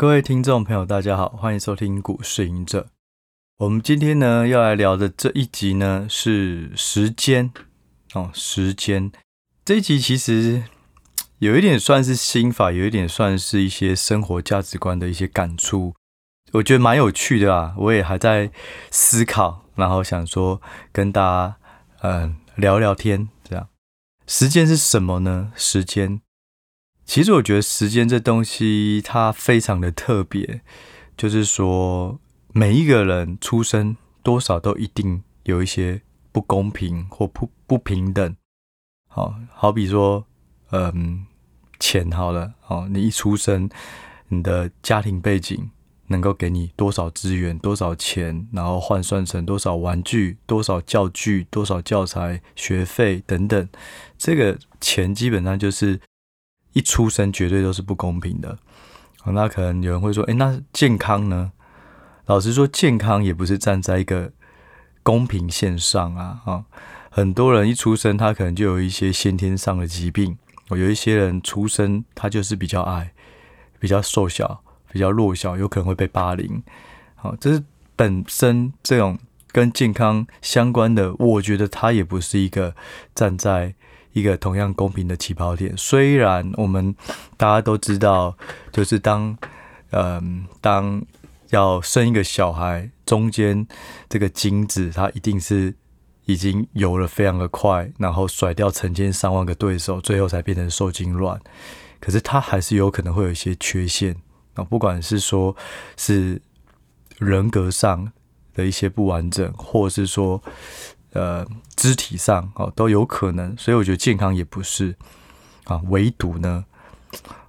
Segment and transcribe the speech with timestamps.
[0.00, 2.86] 各位听众朋友，大家好，欢迎收听股市赢者。
[3.58, 7.52] 我们今天呢要来聊的这一集呢是时间
[8.14, 9.12] 哦，时间
[9.62, 10.64] 这一集其实
[11.40, 15.94] 有一点算是心法，有一点算是一些生活价值观的一些感触，
[16.52, 17.74] 我觉得蛮有趣的啊。
[17.76, 18.50] 我也还在
[18.90, 21.56] 思考，然后想说跟大家
[22.00, 23.68] 嗯、聊聊天，这样。
[24.26, 25.52] 时间是什么呢？
[25.54, 26.22] 时间。
[27.10, 30.60] 其实我觉得时间这东西它非常的特别，
[31.16, 32.20] 就是说
[32.52, 38.36] 每一个人出生多少都一定有一些不公平或不不平等。
[39.08, 40.24] 好，好比说，
[40.70, 41.26] 嗯，
[41.80, 43.68] 钱好了，哦，你一出生，
[44.28, 45.68] 你的家庭背景
[46.06, 53.68] 能够给你多少资源、多少钱，然后换算成多少玩具、多少教具、多少教材、学费等等，
[54.16, 56.00] 这个钱基本上就是。
[56.72, 58.56] 一出生绝对都是不公平的，
[59.24, 61.52] 那可能有人会说，诶，那健康呢？
[62.26, 64.30] 老实说，健康也不是站在一个
[65.02, 66.64] 公平线上啊，啊，
[67.10, 73.12] 很多人一出生他可能就有一些先天上的疾病，有一些人出生他就是比较矮、
[73.80, 76.62] 比较瘦小、比较弱小，有可能会被霸凌，
[77.16, 77.64] 好，这是
[77.96, 79.18] 本身这种
[79.50, 82.76] 跟健康相关的，我觉得他也不是一个
[83.12, 83.74] 站在。
[84.12, 85.72] 一个同样公平的起跑点。
[85.76, 86.94] 虽然我们
[87.36, 88.36] 大家都知道，
[88.72, 89.36] 就是当
[89.90, 91.02] 嗯，当
[91.50, 93.66] 要生一个小孩，中间
[94.08, 95.74] 这个精子它一定是
[96.24, 101.40] 已经游了非常的快，然后甩掉成千上万个对手，最后才变成受精卵。
[102.00, 104.16] 可是它还是有可能会有一些缺陷
[104.54, 105.54] 啊，不管是说
[105.96, 106.40] 是
[107.18, 108.12] 人格上
[108.54, 110.42] 的一些不完整，或是说。
[111.12, 111.44] 呃，
[111.80, 114.94] 肢体上哦都有可能，所以我觉得健康也不是
[115.64, 116.66] 啊，唯独呢，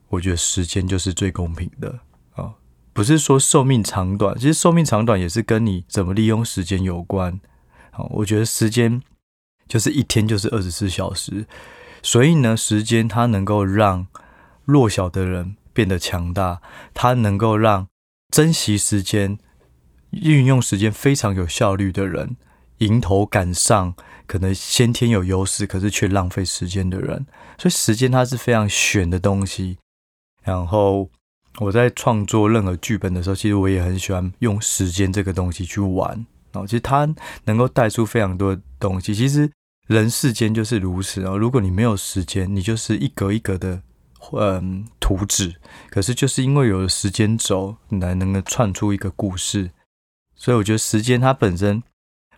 [0.08, 2.00] 我觉得时间就是最公平的
[2.36, 2.54] 啊，
[2.94, 7.42] 不是说寿命长短，其实寿命长短也是跟你怎么利用时间有关。
[7.92, 9.02] 啊，我觉得时间
[9.68, 11.46] 就是一天就是二十四小时，
[12.02, 14.08] 所以呢，时间它能够让
[14.64, 16.62] 弱小的人变得强大，
[16.94, 17.88] 它能够让
[18.30, 19.38] 珍惜时间、
[20.12, 22.38] 运用时间非常有效率的人。
[22.78, 23.94] 迎头赶上，
[24.32, 27.26] 可能先天有优势，可是却浪费时间的人，
[27.58, 29.78] 所以时间它是非常玄的东西。
[30.42, 31.10] 然后
[31.60, 36.26] 我在创作任何剧本的时候，其实我也很喜欢用时间这个东西去玩。
[36.54, 39.14] 哦，其实它能够带出非常多的东西。
[39.14, 39.52] 其实
[39.88, 41.38] 人世间就是如此哦。
[41.38, 43.82] 如果你没有时间，你就是一格一格的
[44.32, 45.54] 嗯图纸。
[45.90, 49.72] 可是就是因为有了时间轴，你才能够串出一个故事。
[50.38, 51.84] 所以我觉得时间它本身。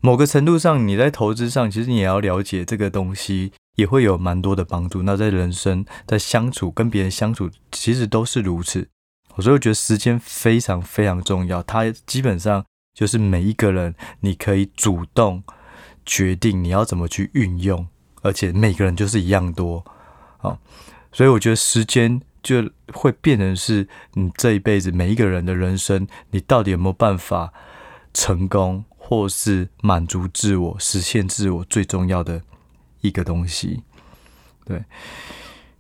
[0.05, 5.01] 某个程度上，你在投资上，其实你也要了解这个东西，也会有蛮多的帮助。
[5.03, 8.89] 那在人生，在相处，跟别人相处，其实都是如此。
[9.35, 15.41] 我所以我觉得时间非常非常重要，它基本上就是每一个人，你可以主动
[16.05, 17.87] 决定你要怎么去运用，
[18.23, 19.85] 而且每个人就是一样多。
[20.39, 20.59] 好，
[21.13, 27.53] 所以我觉得时间就会变成是你这一辈子每一个人的人生，你到底有没有办法
[28.13, 28.83] 成功？
[29.05, 32.41] 或是满足自我、实现自我最重要的
[33.01, 33.83] 一个东西，
[34.65, 34.85] 对。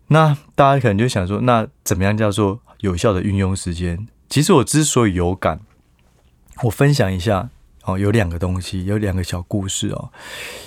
[0.07, 4.07] 那大家可能就想说，那怎么样叫做有效的运用时间？
[4.29, 5.61] 其实我之所以有感，
[6.63, 7.49] 我分享一下
[7.85, 10.11] 哦，有两个东西，有两个小故事哦。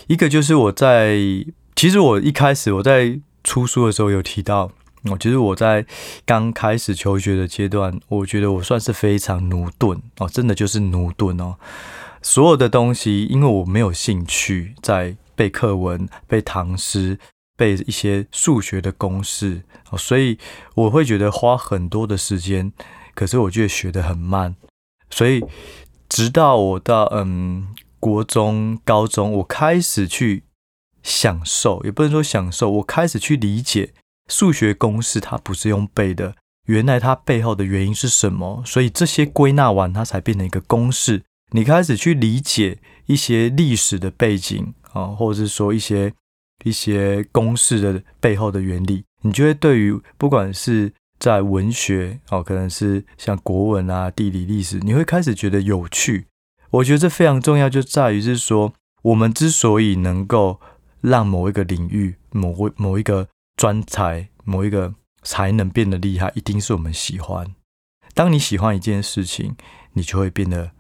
[0.06, 1.18] 一个就是我在，
[1.76, 5.84] 其实我一开始我在出书的时候有提到，哦，其实我在
[6.24, 11.56] 刚开始求学的阶段，我觉得我算是非常駑钝哦，真的就是駑钝哦。
[12.22, 17.19] 所有的东西，因为我没有兴趣在背课文、背唐诗、
[17.56, 19.62] 背一些数学的公式，
[19.97, 20.38] 所以
[20.75, 22.72] 我会觉得花很多的时间，
[23.15, 24.56] 可是我觉得学得很慢。
[25.10, 25.44] 所以
[26.09, 27.69] 直到我到嗯
[28.00, 30.44] 国中、高中，我开始去
[31.03, 33.93] 享受，也不能说享受，我开始去理解
[34.28, 36.34] 数学公式，它不是用背的，
[36.66, 41.22] 原来它背后的原因是什么，所以这些归纳完，它才变成一个公式。
[41.53, 46.13] 你开始去理解一些历史的背景啊，或者是说一些
[46.65, 56.27] 一些公式的背后的原理，你就会对于不管是在文学哦，可能是像国文啊、地理、历史，你会开始觉得有趣。
[56.71, 60.60] 我觉得这非常重要，就在于是说，我们之所以能够
[61.01, 67.54] 让某一个领域、某某一个专才、某一个才能变得厉害，一定是我们喜欢。
[68.15, 69.54] 当你喜欢一件事情，
[69.93, 70.72] 你就会变得。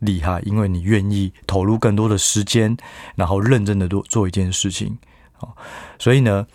[0.00, 2.76] 厉害，因为你愿意投入更多的时间，
[3.16, 4.98] 然后认真的做做一件事情，
[5.40, 5.56] 哦
[5.98, 6.46] 所以呢，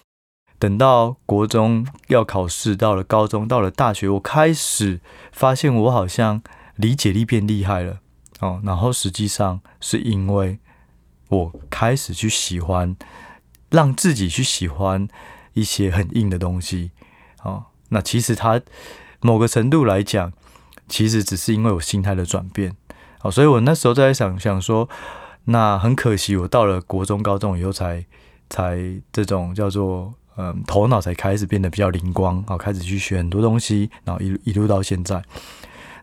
[0.58, 5.02] 等到国中要考试，到了高中，到了大学，我开始
[5.32, 6.42] 发现我好像
[6.76, 8.00] 理解力变厉害了
[8.40, 8.62] 哦。
[8.64, 10.60] 然后实际上是因为
[11.28, 12.96] 我开始去喜欢，
[13.70, 15.08] 让自己去喜欢
[15.54, 16.92] 一些很硬的东西
[17.44, 17.66] 哦。
[17.90, 18.62] 那其实它
[19.20, 20.32] 某个程度来讲，
[20.88, 22.76] 其实只是因为我心态的转变
[23.24, 23.32] 哦。
[23.32, 24.88] 所以我那时候在想想说，
[25.46, 28.06] 那很可惜，我到了国中、高中以后才
[28.50, 28.78] 才
[29.12, 30.14] 这种叫做。
[30.36, 35.22] 嗯，头脑才开始变得比较灵光，好，开始去学很多东西，然后一一路到现在。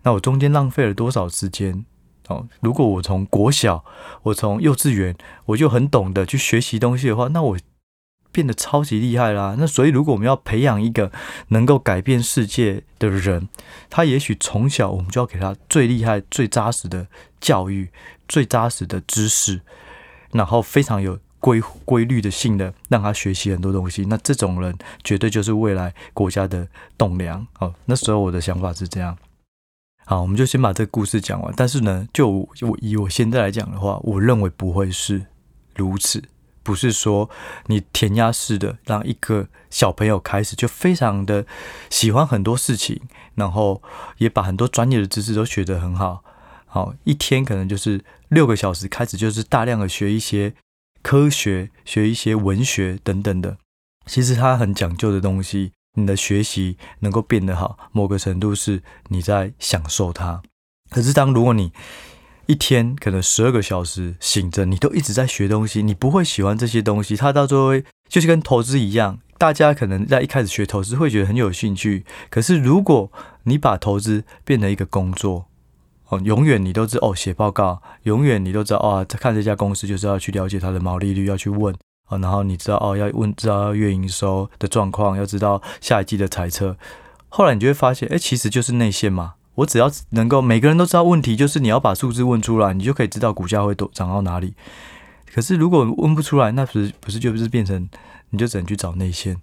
[0.04, 1.84] 那我中间浪费了多少时间？
[2.28, 3.84] 哦，如果我从国小，
[4.22, 5.16] 我从幼稚园，
[5.46, 7.58] 我就很懂得去学习东西的话，那我
[8.32, 9.56] 变得超级厉害啦。
[9.58, 11.10] 那所以，如果我们要培养一个
[11.48, 13.48] 能够改变世界的人，
[13.88, 17.06] 他也许从小我们就要给他最厉害、最扎实的
[17.40, 17.90] 教育，
[18.28, 19.60] 最扎实的知识，
[20.32, 21.18] 然后非常有。
[21.42, 26.68] 规规律的性的让他学习很多东西，那这种人绝对就是未来国家的
[26.98, 27.46] 栋梁。
[27.54, 29.16] 好，那时候我的想法是这样。
[30.04, 31.50] 好，我们就先把这个故事讲完。
[31.56, 35.24] 但是呢，就我以我现在来讲的话，我认为不会是
[35.74, 36.22] 如此，
[36.62, 37.28] 不是说
[37.66, 41.46] 你填鸭式的让一个小朋友开始就非常的
[41.88, 43.00] 喜欢很多事情，
[43.34, 43.82] 然后
[44.18, 46.22] 也把很多专业的知识都学得很好。
[46.66, 50.54] 好，一天可能就是六个小时开始，就是大量的学一些。
[51.02, 53.56] 科学学一些文学等等的，
[54.04, 55.72] 其实它很讲究的东西。
[55.94, 60.42] 你的学习能够变得好，某个程度是你在享受它。
[60.90, 61.72] 可是当如果你
[62.50, 67.14] 一天可能十二个小时醒着，你都一直在学东西，你不会喜欢这些东西。
[67.14, 67.70] 它到最后
[68.08, 73.12] 就是跟投资一样，大家可能在一开始学投资会觉得很有兴趣，可是如果
[73.44, 75.46] 你把投资变成一个工作，
[76.08, 81.72] 哦，永远你都知哦，写报告，永远你都知道哦，看这家公司就是要去了解它的毛利率，要去问
[82.08, 86.76] 哦，然后你知道哦，要问知道月营收的状况，要知道下一季的财测。
[87.28, 89.34] 后来你就会发现，哎，其实就是内线嘛。
[89.56, 94.54] 我只要能够每个人都知道问题，就是你要把数字问出来，你就可以知道股价会都涨到哪里。
[95.32, 97.88] 可是如果问不出来，那不是不是就不是变成
[98.30, 99.36] 你就只能去找内线，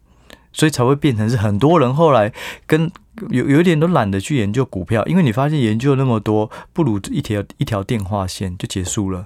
[0.51, 2.33] 所以才会变成是很多人后来
[2.65, 2.91] 跟。
[3.31, 9.25] 有有一点都懒得去研究股票，因为你发现研究那么多，不如一条一条电话线就结束了。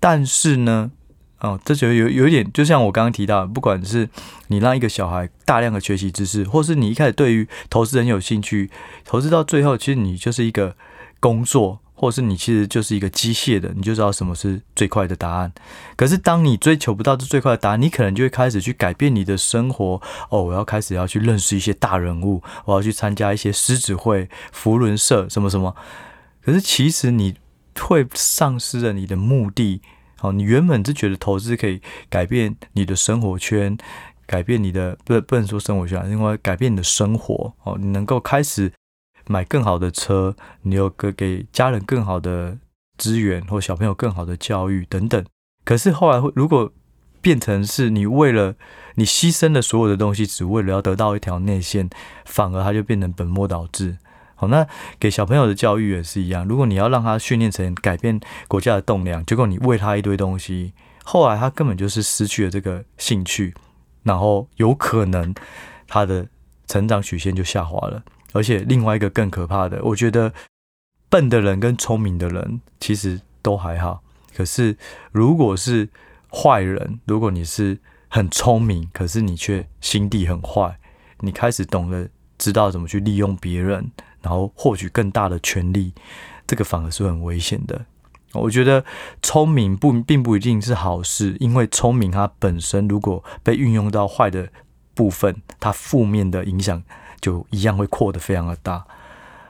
[0.00, 0.90] 但是呢，
[1.40, 4.08] 哦，这就有有一点，就像我刚刚提到，不管是
[4.48, 8.70] 你让一个小孩大量的学习知识，或是你一开始对于投资很有兴趣，
[9.04, 10.76] 投资到最后，其实你就是一个
[11.20, 11.80] 工作。
[12.00, 15.52] 或是你其实就是一个机械的，你就知道什么是最快的答案。
[15.96, 20.00] 可是当你追求不到这最快的答案，你可能就会开始去改变你的生活。
[20.28, 25.74] 哦，我要开始要去认识一些大人物，我要去参加一些狮子会、扶轮社什么什么。
[26.40, 27.34] 可是其实你
[27.76, 29.82] 会丧失了你的目的。
[30.20, 33.76] 哦，你原本是觉得投资可以改变你的生活圈，
[34.26, 37.54] 改变你的不不能说生活圈，因为改变你的生活。
[37.64, 38.72] 哦，你能够开始。
[39.30, 42.56] 买更好的车，你有个给家人更好的
[42.96, 45.22] 资源，或小朋友更好的教育等等。
[45.66, 46.72] 可是后来会如果
[47.20, 48.54] 变成是你为了
[48.94, 51.90] 你牺牲了所有的东西，只为了要得到一条内线，
[52.24, 53.98] 反而它就变成本末倒置。
[54.40, 54.64] 好，那
[55.00, 56.46] 给小朋友的教育也是一样。
[56.46, 63.52] 如果你要让他训练成改变国家的栋梁，结果你喂他一堆东西，后来他根本就是失去了这个兴趣，
[64.04, 65.34] 然后有可能
[65.88, 66.28] 他的
[66.68, 68.00] 成长曲线就下滑了。
[68.32, 70.32] 而且另外一个更可怕的，我觉得
[71.08, 74.04] 笨的人跟聪明的人其实都还好。
[74.36, 74.76] 可是
[75.10, 75.88] 如果是
[76.30, 80.78] 坏人，如果你是很聪明，可是你却心地很坏，
[81.18, 82.08] 你开始懂得
[82.38, 83.90] 知道怎么去利用别人，
[84.22, 85.92] 然后获取更大的权利，
[86.46, 87.84] 这个反而是很危险的。
[88.32, 88.84] 我觉得
[89.22, 94.48] 聪明不并不一定是好事，因为聪明它本身如果被运用到坏的
[94.94, 96.82] 部分，它负面的影响。
[97.20, 98.86] 就一样会扩得非常的大，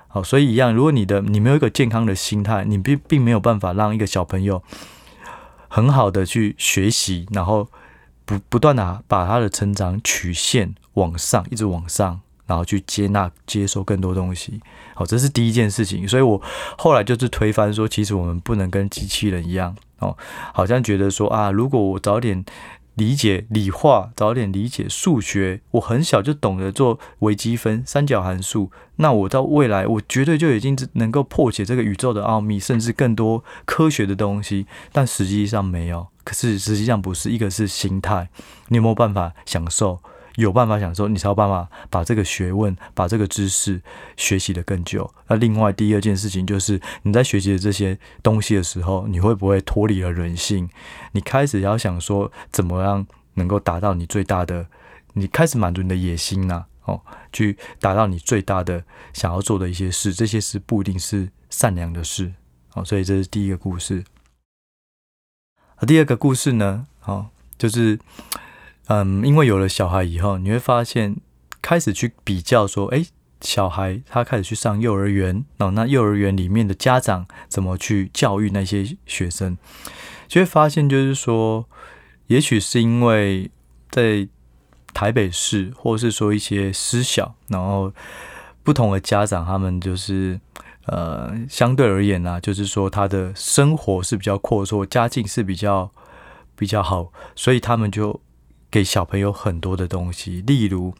[0.06, 4.62] 好，所以一样，如果你的你没有一个健康的心态，你并并没有办法让一个小朋友
[5.68, 7.68] 很好的去学习，然后
[8.24, 14.60] 不不断的把他的成长曲线往上，一直往上，然后去接纳接受更多东西，
[14.96, 16.08] 好，这是第一件事情。
[16.08, 16.42] 所以我
[16.76, 20.18] 后来就是推翻说，其实我们不能跟机器人一样，哦，
[20.52, 22.44] 好像觉得说啊，如果我早点。
[22.94, 25.60] 理解理化，早点理解数学。
[25.70, 28.72] 我很小就懂得做微积分、三角函数。
[28.96, 34.66] 那我到未来，我绝对就已经能够破解这个宇宙的奥秘，甚至更多科学的东西。
[34.90, 36.08] 但实际上没有。
[36.24, 38.30] 可是实际上不是，一个是心态，
[38.66, 40.00] 你有没有办法享受？
[40.42, 43.82] 有办法享受，你才有办法把这个学问、把这个知识
[44.16, 45.12] 学习得更久。
[45.26, 50.68] 那另外第二件事情就是，你在学习的这些东西的时候，你会不会脱离了人性？
[51.12, 54.66] 你开始要想说，怎么样能够达到你最大的
[55.14, 57.00] 你开始满足你的野心呐、哦，
[57.32, 62.32] 去达到你最大的想要做的一些事，这些事不一定是善良的事，
[62.74, 64.04] 哦，所以这是第一个故事。
[65.86, 67.26] 第二个故事呢，哦，
[67.56, 67.98] 就是，
[68.88, 71.16] 嗯，因为有了小孩以后，你会发现
[71.62, 73.06] 开始去比较说，哎。
[73.40, 79.56] 小孩他开始去上幼儿园，哦，那幼儿园里面的家长怎么去教育那些学生，
[80.26, 81.64] 就会发现，就是说，
[82.26, 83.48] 也许是因为
[83.90, 84.26] 在
[84.92, 87.92] 台北市，或是说一些私小，然后
[88.64, 90.40] 不同的家长，他们就是
[90.86, 95.92] 呃，相对而言啊，就是说他的生活是比较阔绰，家境是比较
[96.56, 98.20] 比较好，所以他们就
[98.70, 100.94] 给小朋友很多的东西，例如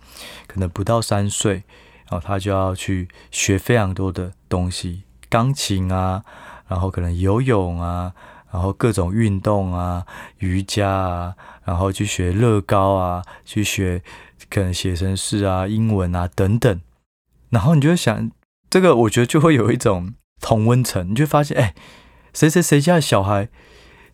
[0.46, 1.64] 可能不到三岁。
[2.10, 6.24] 然后他就要去学非常多的东西，钢琴啊，
[6.66, 8.14] 然后可能游泳啊，
[8.50, 10.06] 然后各种运动啊，
[10.38, 11.34] 瑜伽啊，
[11.66, 14.02] 然后去学乐高啊，去学
[14.48, 16.80] 可能写程式啊、英文啊等等。
[17.50, 18.30] 然后你就会想，
[18.70, 21.74] 这个我觉得就会有一种同温层，你就发现，哎，
[22.32, 23.50] 谁谁谁家的小孩。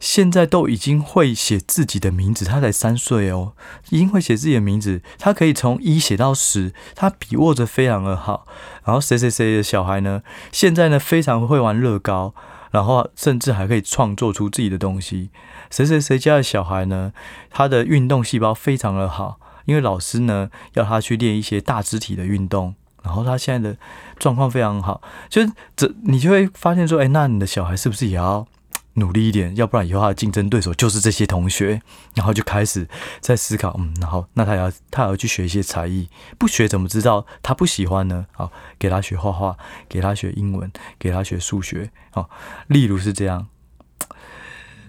[0.01, 3.53] 现在都已经会写自己的名字，他才三岁哦，
[3.91, 8.47] 已经会写自己的名字，他可以从一写到十，他笔握着非常的好。
[8.85, 10.23] 然后谁谁谁的小孩呢？
[10.53, 12.35] 现在呢非常会玩乐高，
[12.71, 15.31] 然后甚至还可以创作出自己的东西。
[15.71, 17.13] 谁谁谁家的小孩呢？
[17.51, 23.79] 他的运动细胞非常的好，因为老师呢要他去练一些大肢体的运动，然后他现在的
[24.19, 25.01] 状况非常好。
[25.31, 28.47] 就是这，你就会发现说，哎，那你的小孩是不是也要？
[28.95, 31.81] 努力一点，要不然以后他的竞争对手就是这些同学，
[32.15, 32.89] 然后就开始
[33.21, 36.09] 在思考，嗯，然后那他要他要去学一些才艺，
[36.39, 38.27] 不学怎么知道他不喜欢呢？
[38.33, 39.57] 好，给他学画画，
[39.89, 42.29] 给他学英文，给他学数学，哦，
[42.69, 43.49] 例如是这样，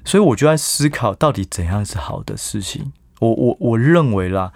[0.03, 2.93] 所以我就在思考，到底怎样是好的事情？
[3.19, 4.53] 我我我认为啦，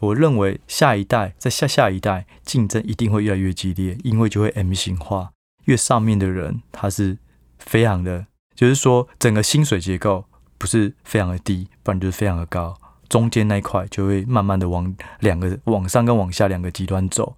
[0.00, 5.32] 我认为下一代在下下一代竞争一定会越来越激烈，因为就会 M 型化，
[5.64, 7.18] 越上面的人他是
[7.58, 8.26] 非常的。
[8.56, 10.24] 就是说，整个薪水结构
[10.58, 12.74] 不是非常的低，不然就是非常的高，
[13.08, 17.36] 中间那一块就会慢慢的往两个往上跟往下两个极端走。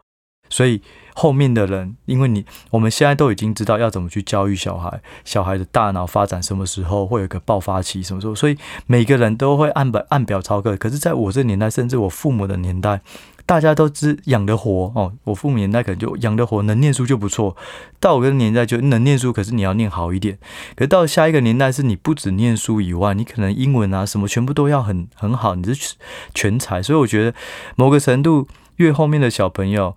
[0.49, 0.81] 所以
[1.15, 8.57] 后面的人，因为你我们现在都已经知道要怎么去教育小孩，小孩的大脑发展什么时候会有个爆发期，什么时候，所以
[8.87, 10.75] 每个人都会按本按表操课。
[10.79, 13.03] 可是在我这年代，甚至我父母的年代。
[13.49, 17.57] 大家都知养得活哦，我父母年代可能就养得活，能念书就不错。
[17.99, 20.39] 到我这个年代就能念书，可是你要念好一点。
[20.77, 25.95] 可是到下一个年代是你不止念书以外，你可能英文啊什么全部都要很很好，你是
[26.35, 26.83] 全才。
[26.83, 27.35] 所以我觉得
[27.75, 29.97] 某个程度越后面的小朋友，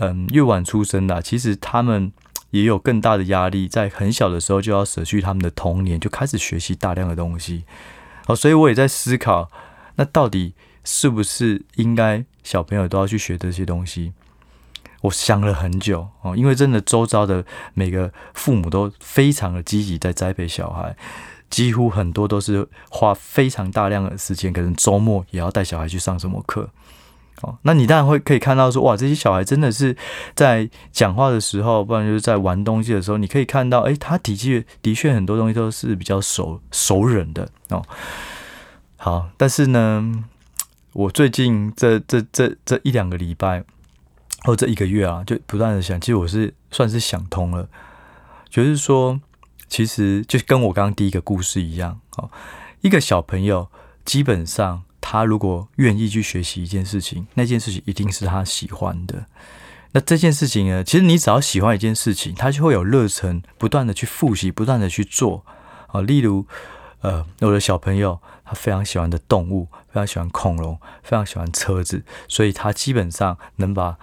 [0.00, 2.10] 嗯，越晚出生的，其实他们
[2.52, 7.64] 也有更大的压力，在很小的时候就要舍去他们的童年，就开始学习大量的东西。
[8.28, 9.50] 哦，所以我也在思考，
[9.96, 10.54] 那到底。
[10.88, 14.12] 是不是应该小朋友都要去学这些东西？
[15.00, 20.96] 我想了很久哦，因为真的周遭的每个父母都非常的积极在栽培小孩，
[21.50, 26.70] 几乎很多都是花非常大量的时间，可能周末也要带小孩去上什么课。
[27.42, 29.96] 哦，那你当然会可以看到说，哇，这些小孩真的是
[30.36, 37.82] 在讲话的时候，不然就是在玩东西的时候，你可以看到，诶，他的确的确很多东西都是比较熟熟稔的哦。
[38.96, 40.24] 好，但是呢。
[40.96, 43.62] 我最近这这这这一两个礼拜，
[44.44, 47.68] 或这一个月啊，就不断的想，其实我是算是想通了，
[48.48, 49.20] 就是说，
[49.68, 52.30] 其实就跟我刚刚第一个故事一样，哦，
[52.80, 53.68] 一个小朋友
[54.06, 59.26] 基本上他如果愿意去学习一件事情，那件事情一定是他喜欢的。
[59.92, 65.44] 那这件事情呢，其实你只要喜欢一件事情，他就会有热忱，不断的去复习，不断的去做。
[65.88, 66.46] 啊，例如，
[67.02, 68.18] 呃，我的小朋友。
[68.46, 73.98] 他非常喜欢的动物，非常喜欢恐龙，非常喜欢车子，所以他基本上能把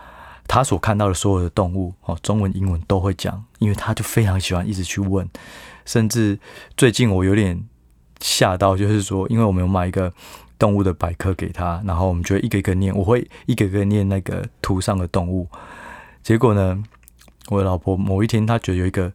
[0.48, 5.28] 他所看到的所有的动物，哦，中文、英文都会讲，因为他就非常喜欢一直去问。
[5.86, 6.38] 甚至
[6.76, 7.64] 最近我有点
[8.20, 10.14] 吓到，就是说，因为我们有买一个
[10.60, 15.48] 动物的百科给他，然后我们就一个一个念，我会一个一个念那个图上的动物。
[16.22, 16.84] 结果呢，
[17.50, 19.12] 我的老婆某一天她觉得有一个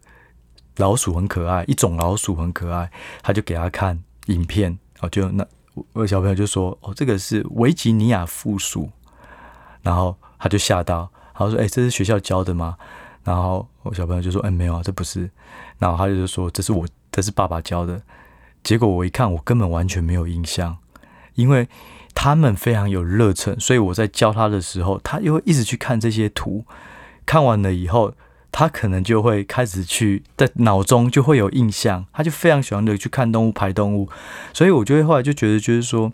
[0.77, 4.77] 老鼠很可爱，一种老鼠很可爱，她就给他看影片。
[5.01, 5.45] 哦，就那
[5.93, 8.89] 我小朋友就说：“哦，这个是维吉尼亚附属。”
[9.81, 12.75] 然后他就吓到，他说：“哎，这是学校教的吗？”
[13.23, 15.29] 然后我小朋友就说：“哎，没有啊，这不是。”
[15.79, 18.01] 然后他就说：“这是我，这是爸爸教的。”
[18.63, 20.77] 结果我一看，我根本完全没有印象，
[21.35, 21.69] 因为
[22.13, 26.65] 他们非常有热忱，所以我在教他的时候，他又会一直去看这些图，
[27.25, 28.13] 看完了以后。
[28.51, 34.09] 他可能就会开始去在脑中就会有印象，他就非常喜欢的去看动物、拍动物，
[34.53, 36.11] 所以我就会后来就觉得，就是说，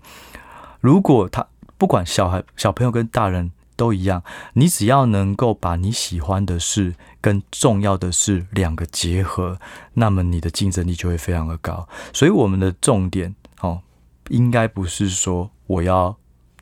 [0.81, 4.23] 如果他不管小孩、小朋友跟大人都一样，
[4.53, 9.59] 你只要能够把你喜欢的事跟重要的事两个结合，
[9.95, 11.87] 那么你的竞争力就会非常的高。
[12.13, 13.81] 所以我们的重点哦，
[14.29, 16.17] 应该不是说我要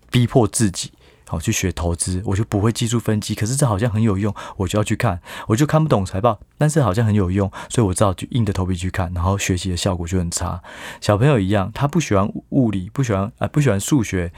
[0.09, 0.91] 逼迫自己。
[1.27, 3.33] 好，去学投资，我就不会技术分析。
[3.33, 5.19] 可是这好像很有用，我就要去看。
[5.47, 9.11] 我就看不懂财报，但是好像很有用，所以我只好就硬着头皮去看。
[9.13, 10.61] 然后学习的效果就很差。
[11.01, 14.31] 小朋友一样，他不喜欢物理，不喜欢啊、不喜欢数学，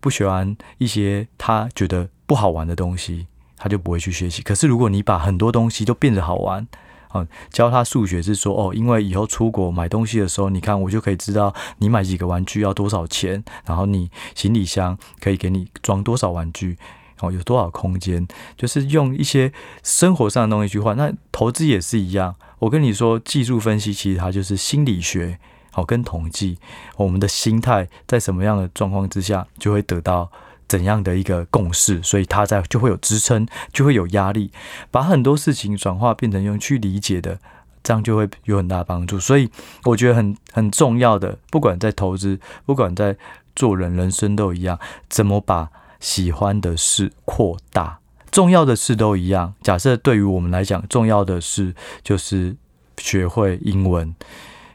[0.00, 4.42] 不喜欢一些他觉得不好玩的东西，他就不会去学习。
[4.42, 6.66] 可是如果你把很多东西都变得好玩，
[7.14, 16.76] 嗯，教他数学是说哦，因为以后出国买东西的时候，你看我就可以知道你买几个玩具要多少钱，然后你行李箱可以给你装多少玩具，
[17.20, 20.96] 哦，有多少空间，就是用一些生活上的东西去换。
[20.96, 25.38] 那投资也是一样，我跟你说，技术分析其实它就是心理学，
[25.70, 26.58] 好，跟统计，
[26.96, 30.30] 我们的心态在什么样的状况之下就会得到。
[30.68, 34.52] 怎样的一个共识，所以他在就会有支撑，就会有压力，
[34.90, 37.38] 把很多事情转化变成用去理解的，
[37.82, 39.18] 这样就会有很大帮助。
[39.18, 39.50] 所以
[39.84, 43.16] 我觉得很很重要的，不管在投资，不管在
[43.56, 45.70] 做人，人生都一样，怎么把
[46.00, 47.98] 喜欢的事扩大，
[48.30, 49.54] 重要的事都一样。
[49.62, 52.54] 假设对于我们来讲，重要的事就是
[52.98, 54.14] 学会英文，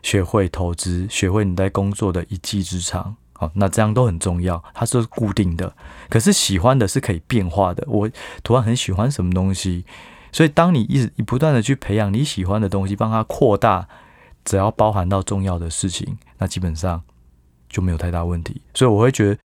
[0.02, 3.16] 学会投资，学会你在工作的一技之长。
[3.56, 5.76] 那这样都很重要，它是固定的。
[6.10, 7.84] 可是喜欢的是可以变化的。
[7.88, 8.10] 我
[8.44, 9.86] 突然很喜欢什么东西，
[10.32, 13.88] 所以当你一直不断的去培养你喜欢的东西，帮它扩大，
[14.46, 17.02] 只要包含到重要的事情，那基本上
[17.70, 18.62] 就没有太大问题。
[18.74, 19.38] 所以我会觉得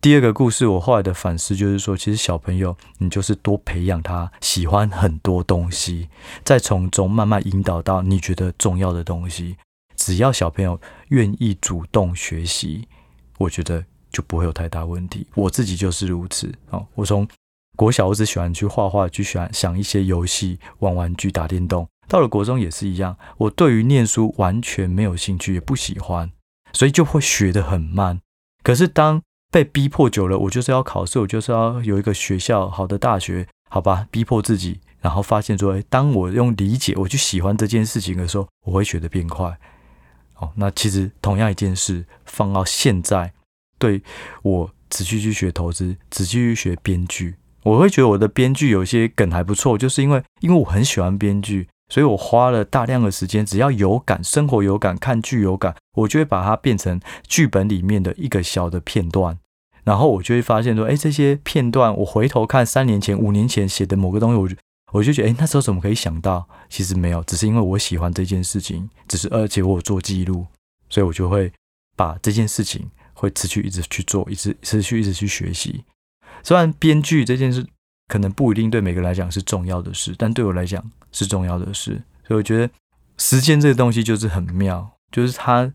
[0.00, 6.08] 第二个故事，我后来的反思就是说，其实小朋友你就是多培养他喜欢很多东西，
[6.44, 9.56] 再从中慢慢引导到你觉得重要的东西。
[9.96, 12.88] 只要小朋友愿意主动学习。
[13.38, 15.26] 我觉得就不会有太大问题。
[15.34, 16.86] 我自己就是如此哦。
[16.94, 17.26] 我从
[17.76, 21.88] 国小我只喜欢去画画，去喜欢想一些游戏、玩玩具、打电动。
[22.06, 23.16] 到了国中也是一样。
[23.38, 26.30] 我对于念书完全没有兴趣，也不喜欢，
[26.72, 28.20] 所以就会学得很慢。
[28.62, 34.06] 可是当被逼迫久了，我就是要考试，我就是要有一个学校好的大学，好吧？
[34.10, 39.58] 逼迫自己，然后发现说，哎，当我用理解，我去喜欢这件事情的时候，我会学得变快。
[40.36, 43.32] 哦，那其实同样一件事放到现在，
[43.78, 44.02] 对
[44.42, 59.38] 我仔细去学投资，仔细去学编剧，我会觉得我的编剧有一些梗还不错，就是因为因为我很喜欢编剧，所以我花了大量的时间，只要有感，生活有感，看剧有感，我就会把它变成剧本里面的一个小的片段，
[59.84, 64.48] 然后我就会发现说，哎，这些片段我回头看三年前、五年前写的某个东西，我。
[64.94, 66.48] 我就觉得，哎，那时候怎么可以想到？
[66.68, 70.46] 其实没有，只是因为我喜欢这件事情，只是而且我有做记录，
[70.88, 71.52] 所以我就会
[71.96, 75.84] 把这件事情会持续一直去做，一直持续一直去学习。
[76.44, 77.66] 虽然编剧这件事
[78.06, 82.00] 可能不一定对每个人来讲是重要的事，但对我来讲是重要的事。
[82.26, 82.70] 所以我觉得
[83.18, 85.72] 时间这个东西就是很妙，就是它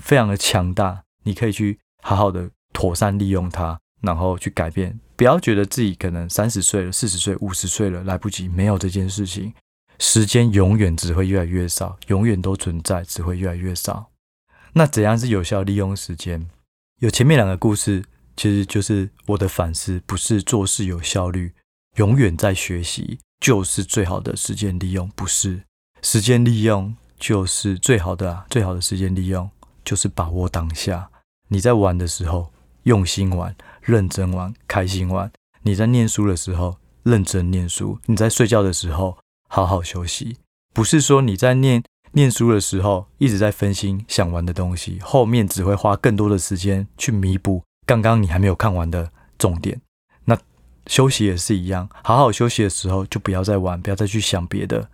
[0.00, 3.78] 非常的强大，你可以去好好的妥善利用它。
[4.04, 9.52] 然后去改变，不要觉得自己可能三十岁了、四十岁、五十岁了来不及，没有这件事情。
[9.98, 14.10] 时间永远只会越来越少，永远都存在，只会越来越少。
[14.72, 16.48] 那怎样是有效利用时间？
[17.00, 18.04] 有前面两个故事，
[18.36, 21.52] 其实就是我的反思，不是做事有效率，
[21.96, 25.62] 永远在学习就是最好的时间利用，不是
[26.02, 29.48] 时间利用就是最好的啊，最好的时间利用
[29.84, 31.08] 就是把握当下。
[31.48, 33.54] 你在玩的时候，用心玩。
[33.84, 35.30] 认真玩，开心玩。
[35.62, 39.18] 你在念书的时候认真念书，你在睡觉的时候
[39.48, 40.38] 好好休息。
[40.72, 49.80] 不是说你在念念书的时候一直在分心想玩的东西，后面只会花更多的时间去弥补刚刚你还没有看完的重点。
[50.24, 50.38] 那
[50.86, 54.88] 休息也是一样，好好休息的时候就不要再玩，不要再去想别的。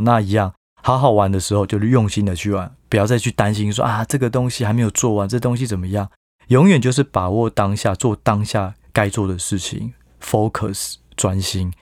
[0.00, 0.52] 那一样，
[0.82, 6.10] 好好玩的时候就是用心的去玩，不要再去担心说啊这个东西还没有做完，这东西怎么样。
[6.52, 11.72] 永远就是把握当下，做当下该做的事情，focus 专心，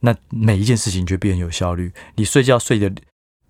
[0.00, 1.92] 那每一件事情就变有效率。
[2.16, 2.92] 你睡觉睡的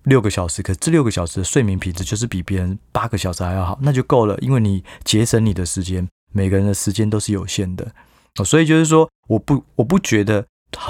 [0.03, 6.07] 六个小时，可这六个小时的睡眠品质就是比别人八个小时还要好，那就够了，因为你节省你的时间。
[6.33, 7.93] 每个人的时间都是有限的，
[8.45, 10.45] 所以就是说，我不我不觉得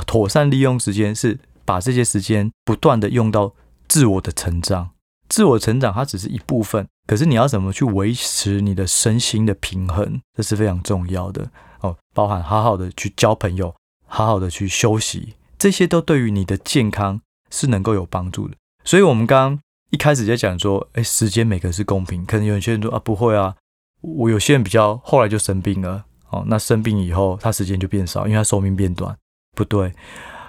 [0.05, 3.53] 妥善利用时间是把这些时间不断的用到
[3.87, 4.89] 自我的成长。
[5.29, 11.95] 自我成长它只是一部分，可是你要怎么去维持你的身心的平衡，这是非常重要的哦。
[12.13, 13.73] 包含好好的去交朋友，
[14.05, 18.55] 好好的去休息，这些都对于你的健康是能够有帮助的。
[18.83, 23.55] 所以，我们刚刚一开始在讲说，哎，时间每个是公平，可能有些人说啊，不会啊，
[24.01, 29.17] 我有些人比较后来就生病了，哦，那生病以后他时间就变少，因为他寿命变短。
[29.55, 29.93] 不对，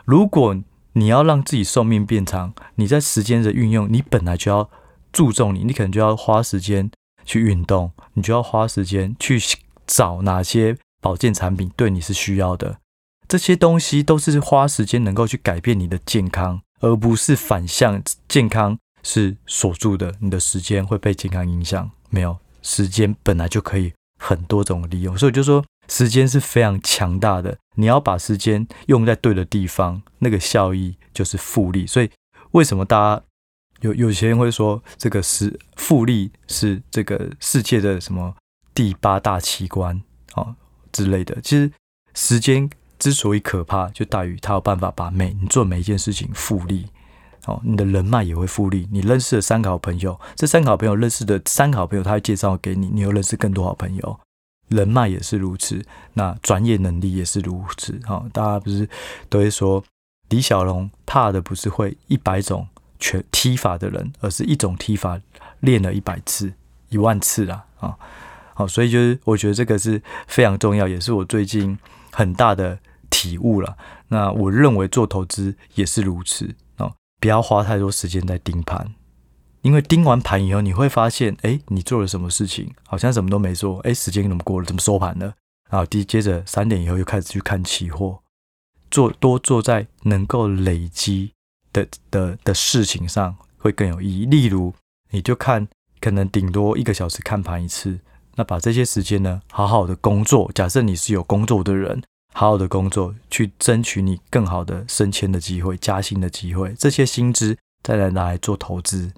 [0.04, 0.56] 如果
[0.94, 4.68] 你要让自己寿命变长，你在时间的运用，你本来就要
[5.12, 6.90] 注重你，你可能就要花时间
[7.24, 9.40] 去运动，你就要花时间去
[9.86, 12.78] 找哪些保健产品对你是需要的。
[13.26, 18.02] 这些东西都是花时间能够去改变你的健康，而不是反向。
[18.26, 21.90] 健康是锁住的，你的时间会被健康影响。
[22.08, 27.58] 没有，时间本来就可以很多种利用，所以就说时间是非常强大的。
[27.74, 31.86] 你要把时间用在对的地方，那个效益就是复利。
[31.86, 32.10] 所以
[32.52, 33.22] 为什么大家
[33.80, 38.34] 有有些人会说这个是复利是这个世界的什么
[38.74, 40.00] 第八大奇观
[40.34, 40.56] 啊
[40.92, 41.40] 之类的？
[41.40, 41.70] 其实
[42.14, 46.86] 时间之所以可怕，就大于它有办法把每你做每一件事情复利。
[47.46, 48.86] 哦，你的人脉也会复利。
[48.92, 54.20] 你认识的三个好朋友，这三个好朋友认识的三个好朋友，他会介绍给你，你又认识更多好朋友。
[54.68, 57.98] 人脉也是如此，那专业能力也是如此。
[58.04, 58.86] 哈、哦，大家不是
[59.30, 59.82] 都会说
[60.28, 65.20] 李小龙怕的不是会一百种全踢法的人，而是一种踢法
[65.60, 66.52] 练了一百次、
[66.88, 67.64] 一万次啦。
[67.80, 67.96] 啊、
[68.54, 71.78] 好，所以就是我觉得这个是非常重要，也是我最近
[72.10, 72.78] 很大的
[73.10, 73.76] 体悟了。
[74.08, 78.94] 那我认为做投资也是如此哦，不要花太多时间在盯盘。
[79.62, 85.34] 因为盯完盘以后，你会发现，哎，你做了什么事情，好像什么都没做，哎，时间怎么过了，怎么收盘了？
[85.68, 88.20] 然后第接着三点以后又开始去看期货，
[88.90, 91.32] 做多做在能够累积
[92.10, 94.26] 的的事情上会更有意义。
[94.26, 94.72] 例如，
[95.10, 95.68] 你就看
[96.00, 97.98] 可能顶多一个小时看盘一次，
[98.36, 100.50] 那把这些时间呢，好好的工作。
[100.54, 109.12] 假设你是有工作的人，好好的工作，去争取你更好的升迁的机会、加薪的机会，这些薪资再来拿来做投资。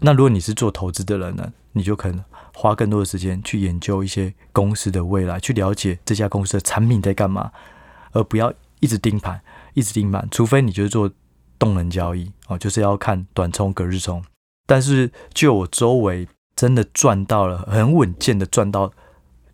[0.00, 2.22] 那如果你是做投资的人呢，你就可能
[2.54, 7.52] 花更多的时间去研究一些公司的未来，去了解这家公司的产品在干嘛，
[8.12, 9.40] 而不要一直盯盘，
[9.74, 10.26] 一直盯盘。
[10.30, 11.10] 除非你就是做
[11.60, 14.24] 动能交易哦，就是要看短冲、隔日冲。
[14.66, 18.92] 但是就我周围真的赚到了很稳健的赚到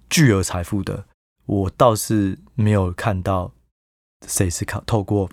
[0.09, 1.05] 巨额财富的，
[1.45, 3.53] 我倒是没有看到
[4.27, 5.29] 谁是靠透过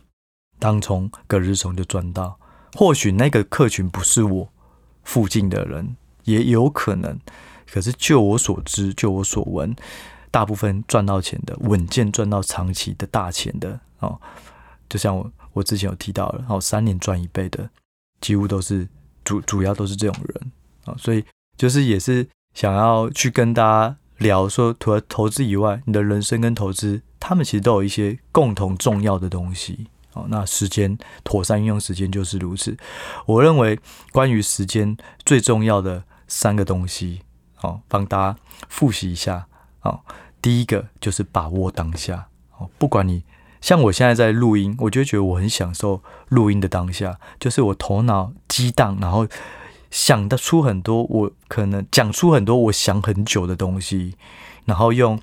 [0.59, 2.37] 当冲、隔日冲就赚到。
[2.73, 4.49] 或许那个客群不是我。
[5.05, 7.19] 附近的人也有可能，
[7.69, 9.75] 可是就我所知，就我所闻，
[10.31, 14.21] 大部分赚到钱的、稳健赚到长期的大钱的哦，
[14.89, 17.69] 就像我我之前有提到了，哦，三年赚一倍的，
[18.21, 18.87] 几乎都是
[19.23, 20.51] 主主要都是这种人
[20.85, 21.23] 啊，所以
[21.57, 29.87] 就是也是想要去跟大家聊说，除了投资以外，你的人生跟投资，他们其实都有一些共同重要的东西。
[30.13, 32.77] 哦，那时间妥善运用时间就是如此。
[33.25, 33.79] 我认为
[34.11, 37.21] 关于时间最重要的三个东西，
[37.61, 39.47] 哦，帮大家复习一下。
[39.81, 39.99] 哦，
[40.39, 42.27] 第一个就是把握当下。
[42.57, 43.23] 哦，不管你
[43.63, 49.25] 像我现在在录音，我就觉得我很享受录音的当下，就是我头脑激荡，然后
[49.89, 54.15] 想得出很多我可能讲出很多我想很久的东西，
[54.65, 55.17] 然后用。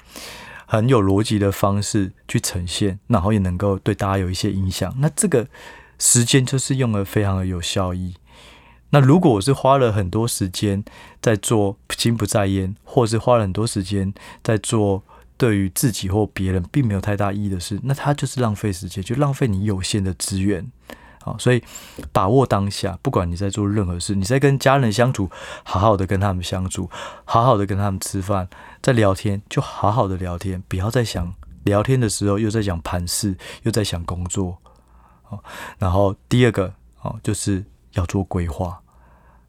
[0.73, 4.95] 很有逻辑的方式去呈现，然后也能够对大家有一些影响。
[4.99, 5.49] 那这个
[5.99, 8.15] 时间就是用得非常的有效益。
[8.91, 10.85] 那如果我是花了很多时间
[11.21, 15.03] 在做心不在焉，或是花了很多时间在做
[15.41, 20.71] 对于自己或别人并没有太大意义的事，那它就是浪费时间，就浪费你有限的资源。
[21.23, 21.63] 好，所以
[22.13, 25.31] 把握当下，不管你在做任何事，你在跟家人相处，
[25.65, 26.91] 好好的跟他们相处，
[27.25, 28.51] 好好的跟他们吃饭，
[28.83, 34.59] 在聊天就好好的聊天，不要再想聊天的时候又在想盘事，又在想工作。
[35.23, 35.43] 好，
[35.79, 38.79] 然后第二个哦，就是要做规划。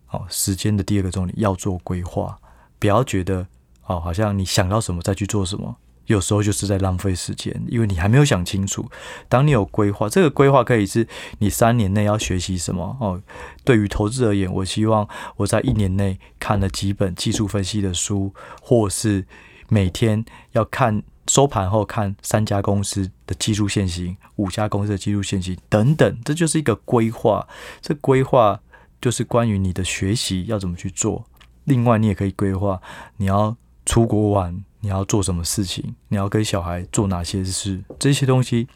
[0.06, 2.38] 好，时间的第二个重点要做规划，
[2.80, 3.46] 不要觉得
[3.92, 5.76] 哦，好像你想到什么再去做什么。
[6.08, 8.90] 有时候就是在浪费时间，因为你还没有想清楚。
[9.30, 11.08] 当你有规划，这个规划可以是
[11.40, 13.22] 你三年内要学习什么哦。
[13.64, 19.26] 对于投资而言，我希望我在一年内看了几本技术分析的书，或是
[19.70, 27.48] 每天要看收盘后看三家公司的技术线型，五家公司的技术线型等等，这就是一个规划。
[27.80, 28.60] 这规划
[29.00, 31.26] 就是关于你的学习要怎么去做。
[31.66, 32.82] 另外，你也可以规划
[33.18, 34.64] 你要出国玩。
[34.84, 35.94] 你要做什么事情？
[36.08, 37.84] 你要跟小孩做哪些事？
[38.00, 38.68] 这些东西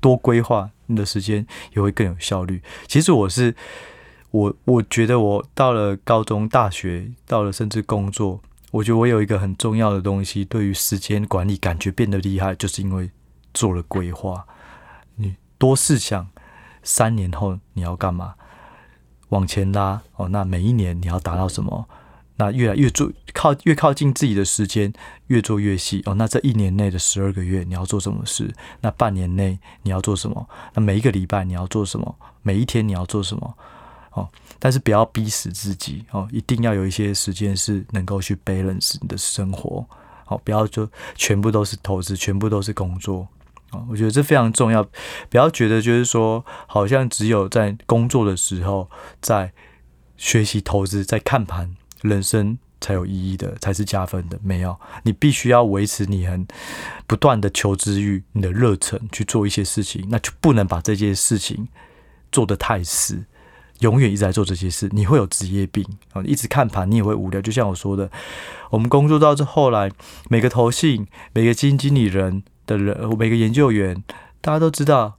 [0.00, 2.60] 多规划，你的时间也会更有效率。
[2.88, 3.54] 其实我是
[4.32, 8.40] 我，我觉得我到了高中、大学，到了甚至工作，
[8.72, 13.12] 我觉得我有一个很重要的东西，对于时间管理感觉变得厉害，就是因为
[13.52, 14.44] 做了规划。
[15.14, 16.28] 你多试想，
[16.82, 18.34] 三年后你要干嘛？
[19.28, 21.88] 往前拉哦，那每一年你要达到什么？
[22.36, 24.92] 那越来越做靠越靠近自己的时间，
[25.28, 26.14] 越做越细哦。
[26.14, 28.52] 那这一年内的十二个月，你要做什么事？
[28.80, 30.48] 那半年内你要做什么？
[30.74, 32.16] 那每一个礼拜你要做什么？
[32.42, 33.54] 每一天你要做什么？
[34.12, 34.28] 哦，
[34.60, 39.84] 但是不要逼死自己哦，一定要有一些时间是能够去 balance 你的生活。
[40.24, 43.26] 好，不要就全部都是投资，全部都是工作
[43.70, 43.84] 啊！
[43.90, 44.82] 我觉得这非常重要。
[45.28, 48.88] 不要觉得就是说，好像只有在工作的时候，
[49.20, 49.52] 在
[50.16, 54.38] 学习投资，在看盘，人生才有意义的，才是加分的。
[54.42, 56.46] 没有，你必须要维持你很
[57.06, 61.66] 不断的求知欲，你的热忱去做一些事情，那就不能把这件事情
[62.30, 63.24] 做得太死。
[63.80, 66.22] 永远一直在做这些事，你会有职业病啊！
[66.24, 67.40] 一直看盘，你也会无聊。
[67.40, 68.08] 就像我说的，
[68.70, 69.90] 我们工作到这后来，
[70.28, 74.04] 每个投信、每个基金经理人的人、每个研究员，
[74.40, 75.18] 大家都知道，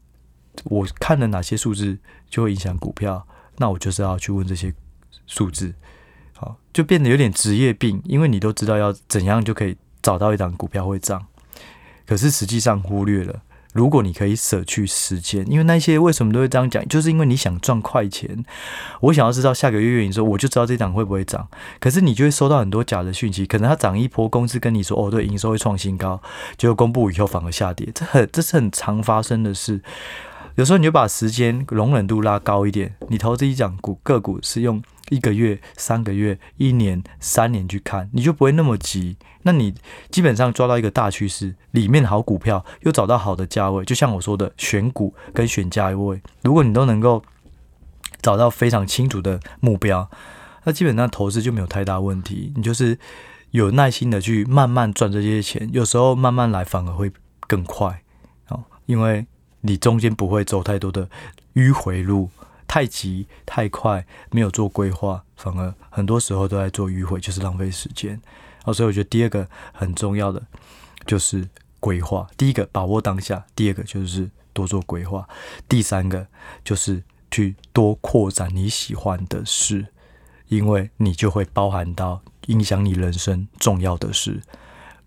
[0.64, 1.98] 我看了哪些数字
[2.30, 4.74] 就会影响股票，那我就是要去问这些
[5.28, 5.76] 数字，
[6.74, 11.26] 就变得有点职业病，因为你都知道要怎样就可以找到一档股票会涨，
[12.06, 13.42] 可是实际上忽略了。
[13.74, 18.46] 如果你可以舍去时间，因为那些为什么都会这样讲，就是因为你想赚快钱。
[19.02, 21.46] 我想要知道下个月月营收，我就知道这档会不会涨。
[21.78, 26.22] 可是你就会收到很多假的讯息，可能它涨一波，公司跟你说哦，对，营收会创新高，
[26.58, 29.82] 结果公布以后反而下跌，这很 这是很常发生的事。
[30.56, 34.82] 有时候你就把时间容忍度拉高一点，你投资一档股个股是用。
[35.10, 39.18] 一个月、三个月、一年、三年去看，你就不会那么急。
[39.44, 39.76] 那你
[40.10, 47.24] 基本上抓到一个大趋势，里面好股票又找到好的价位，就像我说的，选股跟选价位，如果你都能够
[48.22, 50.10] 找到非常清楚的目标，
[50.64, 52.52] 那基本上投资就没有太大问题。
[52.56, 52.98] 你就是
[53.52, 58.02] 有耐心的去慢慢赚这些钱，有时候慢慢来反而会更快
[58.48, 59.28] 哦，因为
[59.62, 61.08] 你中间不会走太多的
[61.54, 62.32] 迂回路。
[62.76, 68.22] 太急太快，没有做规划，反而很多时候都在做迂回，就是浪费时间。
[68.66, 70.46] 哦，所以我觉得第二个很重要的
[71.06, 71.48] 就是
[71.80, 72.28] 规划。
[72.36, 75.26] 第一个把握当下，第二个就是多做规划，
[75.70, 76.28] 第三个
[76.66, 79.88] 就是去多扩展你喜欢的事，
[80.50, 84.42] 因为你就会包含到影响你人生重要的事。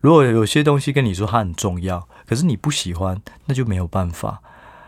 [0.01, 4.41] 如果有些东西跟你说它很重要，可是你不喜欢，那就没有办法。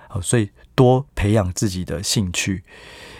[0.08, 2.64] 好，所以多培养自己的兴趣，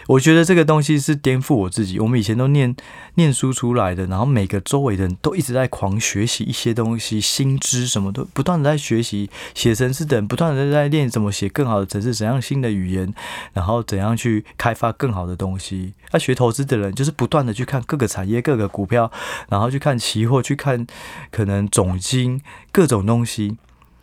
[0.07, 1.99] 我觉得这个东西是颠覆我自己。
[1.99, 2.75] 我们以前都念
[3.13, 13.13] 念书出来的，然后每个周围的人都一直在狂学习一些东西，新知什么都不断的在学习，写程式的人不断的在练怎么写更好的程式，怎样新的语言，
[13.53, 15.93] 然后怎样去开发更好的东西。
[16.11, 19.11] 那学投资的人就是不断的去看各个产业、各个股票，
[19.49, 20.87] 然后去看期货，去看
[21.29, 23.57] 可能总经各种东西。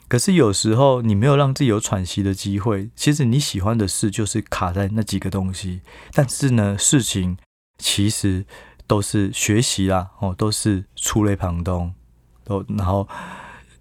[0.09, 5.83] 可是有时候你没有让自己有喘息的机会，其实你喜欢的事就是卡在那几个东西。
[6.13, 7.37] 但是呢，事情
[7.77, 8.47] 其实
[8.87, 11.95] 都是学习啦，哦，都是触类旁通。
[12.45, 13.07] 都然后，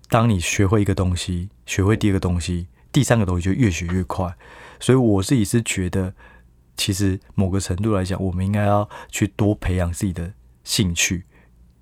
[0.09, 4.35] 当你学会一个东西，学会第二个东西，第三个东西就越学越快。
[4.81, 6.13] 所以我自己是觉得，
[6.75, 10.33] 其实某个程度来讲，我们应该要去多培养自己的
[10.65, 11.23] 兴趣。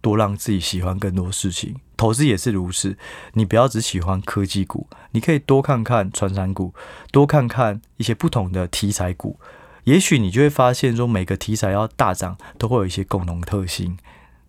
[0.05, 2.95] 多让自己喜欢更多事情，投资也是如此。
[3.33, 6.75] 你不要只喜欢科技股，你可以多看看传产股，
[7.11, 9.39] 多看看一些不同的题材股。
[9.85, 13.97] 也许你就会发现，说每个题材要大涨，都会有一些共同特性。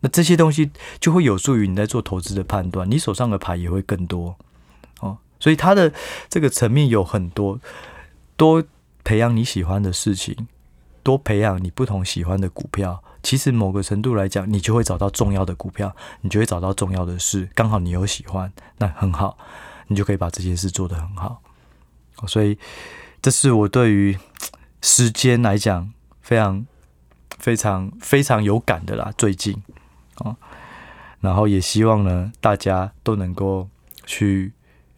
[0.01, 4.37] 那这些东西就会有助于你在做投资的判断，你手上的牌也会更多
[4.99, 5.17] 哦。
[5.39, 5.91] 所以它的
[6.29, 7.59] 这个层面有很多，
[8.35, 8.63] 多
[9.03, 10.47] 培养你喜欢的事情，
[11.07, 13.01] 多培养你不同喜欢的股票。
[13.23, 19.37] 其实某个程度来讲，你就会找到重要的股票，你就会找到重要的事，刚好你有喜欢，那很好，
[19.87, 21.41] 你就可以把这件事做得很好。
[22.27, 22.57] 所以，
[23.21, 24.17] 这是我对于
[24.81, 26.65] 时间来讲非常、
[27.39, 29.13] 非常、非常有感的啦。
[29.17, 29.63] 最近
[30.15, 30.35] 啊，
[31.21, 33.69] 然后也希望呢，大家都能够
[34.05, 34.51] 去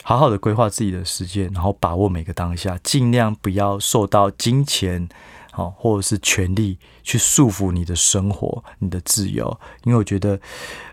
[0.04, 5.08] 好好的规划自己的时间，然后把握每个当下，尽量不要受到金钱。
[5.51, 10.39] 好，或者是权力去束缚你的生活、你的自由，因为我觉得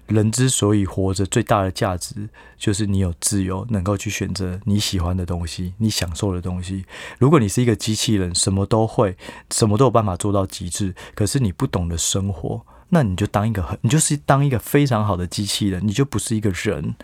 [0.06, 6.86] 人之所以活着，最大的价值就是你有自由，能够去选择你喜欢的东西、你享受的东西。
[7.18, 9.16] 如果你是一个机器人，什么都会，
[9.50, 16.96] 什么都有办法做到极致，可是你不懂得生活，那你就当一个很，你就是当一个非常好的机器人，你就不是一个人，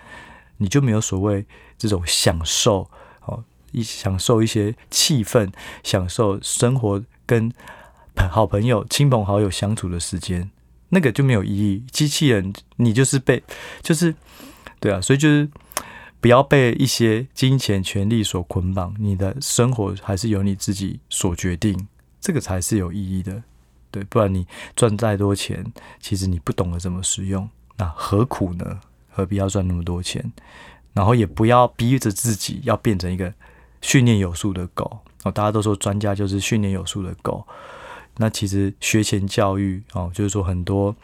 [0.57, 1.45] 你就没有所谓
[1.77, 2.91] 这种享受，
[3.27, 5.53] 哦，一享受一些气氛，
[5.85, 7.05] 享受生活。
[7.27, 7.53] 跟
[8.31, 10.51] 好朋友、亲朋好友相处的时间，
[10.91, 11.85] 那个就没有意义。
[11.91, 13.43] 机器人，你就是被，
[13.83, 14.15] 就是，
[14.81, 15.49] 对啊，所以就是
[16.21, 18.95] 不要被一些金钱、权力所捆绑。
[18.99, 21.89] 你的生活还是由你自己所决定，
[22.21, 23.43] 这个才是有意义的。
[23.91, 25.65] 对，不然你赚再多钱，
[26.01, 28.81] 其实你不懂得怎么使用，那何苦呢？
[29.11, 30.33] 何必要赚那么多钱？
[30.95, 33.33] 然后也不要逼着自己要变成一个
[33.81, 35.33] 训练有素的狗哦。
[35.33, 37.47] 大家都说专家就是训练有素的狗，
[38.17, 40.95] 那其实学前教育哦，就是说很多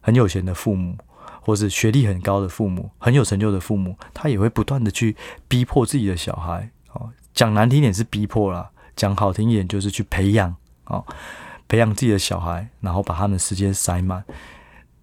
[0.00, 0.96] 很有钱的父母，
[1.40, 5.16] 或是学历很高的父母，很有成就的父母，他也会不断的去
[5.48, 7.10] 逼迫自己的小孩哦。
[7.32, 10.54] 讲难听点是逼迫啦，讲好听一点就是去培养
[10.86, 11.04] 哦，
[11.68, 14.24] 培养自己的小孩，然后把他们时间塞满。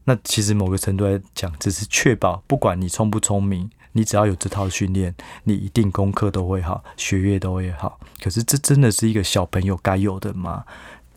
[0.04, 8.00] 那其实某个程度来讲，只是确保不管你聪不聪明，你只要有这套训练，你一定功课都会好，学业都会好。
[8.22, 10.66] 可是这真的是一个小朋友该有的吗？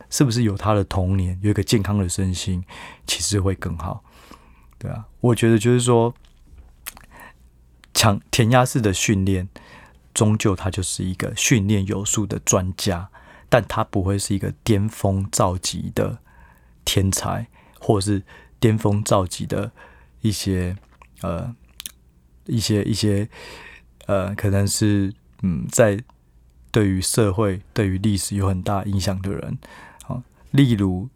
[0.09, 2.65] 是不是有他的童年，有一个健康的身心，
[3.07, 4.03] 其实会更好？
[4.79, 6.15] 对啊，我觉得就是说，
[7.95, 9.49] 强填鸭式的训练，
[10.13, 13.11] 终究他就是一个训练有素的专家，
[13.49, 16.19] 但他不会是一个巅峰造极的
[16.85, 18.23] 天才，或是。
[18.61, 19.73] 巅峰造极的
[20.21, 20.77] 一些
[21.23, 21.57] 呃
[22.47, 23.29] 一些一些
[24.07, 25.99] 呃，可能是嗯，在
[26.71, 29.59] 对于社会、对于历史有很大影响的人，
[30.07, 31.09] 啊，例如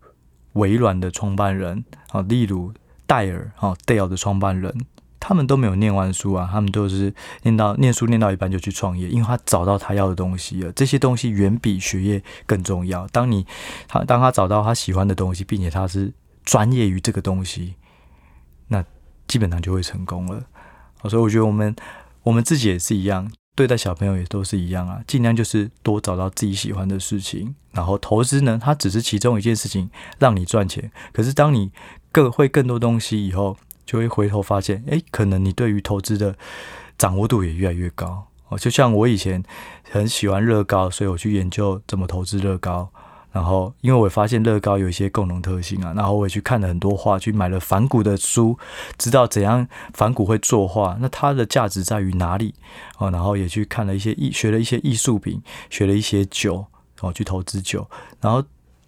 [0.55, 2.73] 微软的创办人，啊，例如
[3.07, 4.75] 戴尔，啊，Dell 的创办人，
[5.19, 10.73] 他们都没有念完书啊，他们都是念到念书念到一半就去创业，因为他找到他要的东西了。
[10.73, 13.07] 这些东西远比学业更重要。
[13.09, 13.47] 当你
[13.89, 16.13] 他当他找到他喜欢的东西，并且他是。
[16.45, 17.75] 专业于这个东西，
[18.69, 18.85] 那
[19.27, 20.45] 基本上就会成功了。
[21.09, 21.75] 所以我觉得我们
[22.23, 25.01] 我们自己也是一样，对待小朋友也都是一样啊。
[25.07, 30.91] 尽量就是多找到自己喜欢的事情，然后投资呢，它只是其中一件事情让你赚钱。
[31.13, 31.71] 可是当你
[32.11, 36.37] 更会更多东西以后，就会回头发现，诶，可能你对于投资的
[36.97, 38.27] 掌握度也越来越高。
[38.49, 39.43] 哦，就像我以前
[39.91, 42.91] 很喜欢乐高，所以我去研究怎么投资乐高。
[43.35, 48.57] 然后，因为我发现乐高有一些共同特性啊，然后我也去看了很多画，去买了反骨的书，
[48.97, 52.55] 知道怎样反骨会作画，那它的价值在于哪里？
[52.99, 56.65] 哦，然后也去看了一些艺，学了一些艺术品，学了一些酒，
[57.01, 57.85] 然哦，去投资酒，
[58.21, 58.41] 然后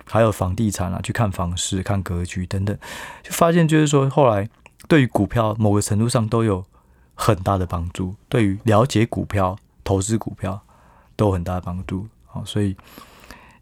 [0.04, 2.78] 还有房地产啊，去看房市、看格局等等，
[3.24, 4.48] 就发现就是说，后来
[4.86, 6.64] 对于股票某个程度上都有
[7.16, 10.62] 很大的帮助，对于了解股票、投资股票
[11.16, 12.06] 都有很大的帮助。
[12.32, 12.76] 哦，所以。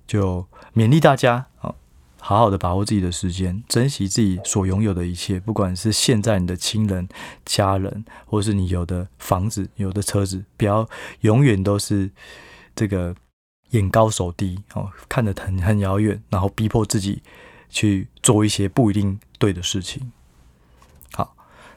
[0.07, 1.75] 就勉励大家啊，
[2.21, 7.09] 好好的把握自己的时间，珍惜自己所拥有的一切，不管是现在你的亲人、
[7.45, 10.89] 家人，或是你有的房子、有的车子，不要
[11.21, 12.11] 永远都是
[12.75, 13.15] 这个
[13.71, 17.23] 眼高手低哦，看得很很遥远，然后逼迫自己
[17.69, 20.13] 去做一些不一定对的事情。
[21.13, 21.35] 好，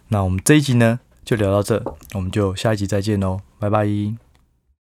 [0.09, 1.81] 那我们这一集呢就聊到这，
[2.13, 4.26] 我们就下一集再见喽，拜拜。